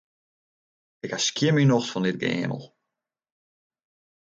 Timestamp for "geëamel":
2.21-2.63